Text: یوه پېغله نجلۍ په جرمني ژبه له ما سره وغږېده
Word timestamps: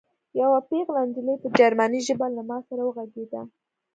یوه 0.39 0.59
پېغله 0.69 1.01
نجلۍ 1.07 1.35
په 1.41 1.47
جرمني 1.59 2.01
ژبه 2.07 2.27
له 2.35 2.41
ما 2.49 2.57
سره 2.67 2.81
وغږېده 2.83 3.41